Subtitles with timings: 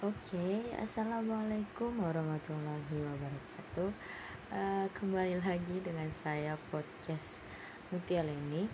[0.00, 3.92] Oke, assalamualaikum warahmatullahi wabarakatuh.
[4.48, 7.44] Uh, kembali lagi dengan saya podcast
[7.92, 8.64] Mutia Leni.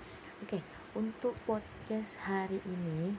[0.46, 0.62] Oke,
[0.94, 3.18] untuk podcast hari ini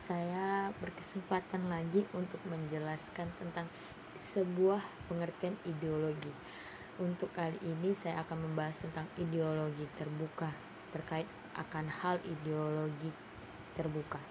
[0.00, 3.68] saya berkesempatan lagi untuk menjelaskan tentang
[4.16, 4.80] sebuah
[5.12, 6.32] pengertian ideologi.
[6.96, 10.56] Untuk kali ini saya akan membahas tentang ideologi terbuka
[10.88, 13.12] terkait akan hal ideologi
[13.76, 14.24] terbuka.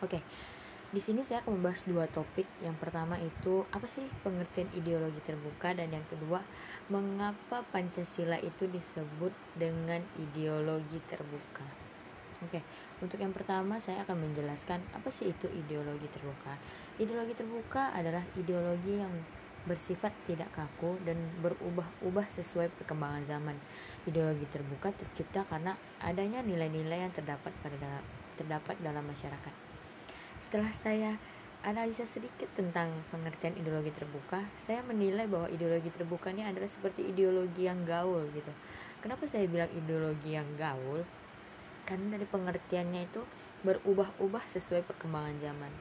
[0.00, 0.24] Oke.
[0.90, 2.50] Di sini saya akan membahas dua topik.
[2.66, 6.42] Yang pertama itu apa sih pengertian ideologi terbuka dan yang kedua
[6.90, 11.62] mengapa Pancasila itu disebut dengan ideologi terbuka.
[12.42, 12.66] Oke,
[12.98, 16.58] untuk yang pertama saya akan menjelaskan apa sih itu ideologi terbuka.
[16.98, 19.14] Ideologi terbuka adalah ideologi yang
[19.70, 23.54] bersifat tidak kaku dan berubah-ubah sesuai perkembangan zaman.
[24.10, 28.02] Ideologi terbuka tercipta karena adanya nilai-nilai yang terdapat pada
[28.34, 29.69] terdapat dalam masyarakat.
[30.40, 31.20] Setelah saya
[31.60, 37.68] analisa sedikit tentang pengertian ideologi terbuka, saya menilai bahwa ideologi terbuka ini adalah seperti ideologi
[37.68, 38.48] yang gaul gitu.
[39.04, 41.04] Kenapa saya bilang ideologi yang gaul?
[41.84, 43.20] Karena dari pengertiannya itu
[43.68, 45.72] berubah-ubah sesuai perkembangan zaman.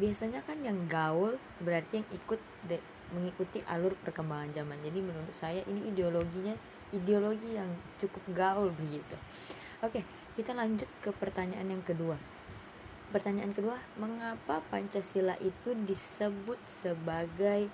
[0.00, 2.80] Biasanya kan yang gaul berarti yang ikut de,
[3.12, 4.80] mengikuti alur perkembangan zaman.
[4.80, 6.56] Jadi menurut saya ini ideologinya
[6.96, 7.68] ideologi yang
[8.00, 9.20] cukup gaul begitu.
[9.84, 10.00] Oke,
[10.32, 12.37] kita lanjut ke pertanyaan yang kedua
[13.08, 17.68] pertanyaan kedua mengapa pancasila itu disebut sebagai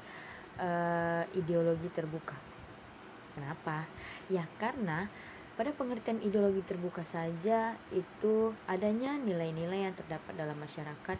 [0.59, 2.37] uh, ideologi terbuka?
[3.35, 3.87] Kenapa?
[4.31, 5.11] Ya karena
[5.55, 11.19] pada pengertian ideologi terbuka saja itu adanya nilai-nilai yang terdapat dalam masyarakat.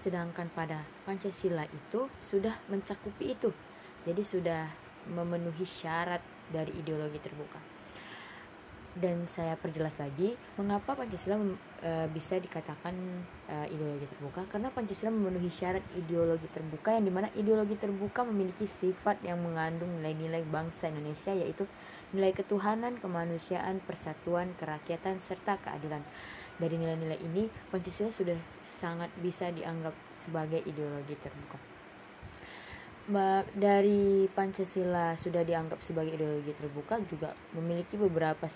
[0.00, 3.52] Sedangkan pada Pancasila itu sudah mencakupi itu.
[4.08, 4.64] Jadi sudah
[5.12, 7.79] memenuhi syarat dari ideologi terbuka
[8.98, 11.38] dan saya perjelas lagi mengapa Pancasila
[11.78, 12.90] e, bisa dikatakan
[13.46, 18.66] e, ideologi terbuka karena Pancasila memenuhi syarat ideologi terbuka yang di mana ideologi terbuka memiliki
[18.66, 21.70] sifat yang mengandung nilai-nilai bangsa Indonesia yaitu
[22.10, 26.02] nilai ketuhanan, kemanusiaan, persatuan, kerakyatan serta keadilan.
[26.58, 28.36] Dari nilai-nilai ini Pancasila sudah
[28.66, 31.56] sangat bisa dianggap sebagai ideologi terbuka.
[33.54, 38.46] Dari Pancasila sudah dianggap sebagai ideologi terbuka juga memiliki beberapa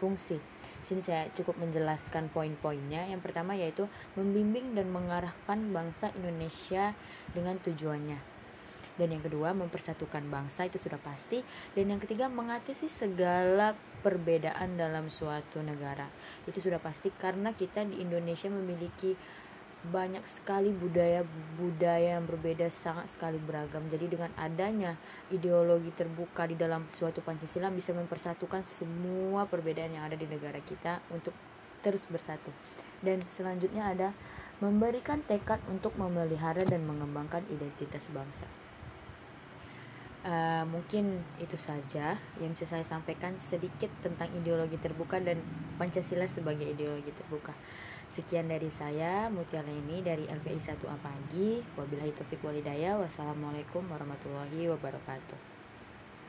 [0.00, 0.40] fungsi.
[0.80, 3.04] Di sini saya cukup menjelaskan poin-poinnya.
[3.12, 3.84] Yang pertama yaitu
[4.16, 6.96] membimbing dan mengarahkan bangsa Indonesia
[7.36, 8.40] dengan tujuannya.
[8.96, 11.44] Dan yang kedua mempersatukan bangsa itu sudah pasti.
[11.76, 16.08] Dan yang ketiga mengatasi segala perbedaan dalam suatu negara.
[16.48, 19.16] Itu sudah pasti karena kita di Indonesia memiliki
[19.80, 23.88] banyak sekali budaya-budaya yang berbeda sangat sekali beragam.
[23.88, 25.00] Jadi dengan adanya
[25.32, 31.00] ideologi terbuka di dalam suatu Pancasila bisa mempersatukan semua perbedaan yang ada di negara kita
[31.08, 31.32] untuk
[31.80, 32.52] terus bersatu.
[33.00, 34.08] Dan selanjutnya ada
[34.60, 38.44] memberikan tekad untuk memelihara dan mengembangkan identitas bangsa.
[40.20, 45.40] Uh, mungkin itu saja yang bisa saya sampaikan sedikit tentang ideologi terbuka dan
[45.80, 47.56] Pancasila sebagai ideologi terbuka.
[48.04, 51.64] Sekian dari saya, Mutia Leni dari LPI 1A Pagi.
[51.78, 53.00] Wabillahi taufiq walidaya.
[53.00, 55.59] Wassalamualaikum warahmatullahi wabarakatuh.